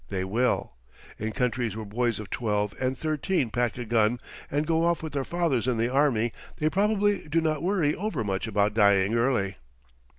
[0.09, 0.75] They will.
[1.19, 5.13] In countries where boys of twelve and thirteen pack a gun and go off with
[5.13, 9.57] their fathers in the army, they probably do not worry overmuch about dying early.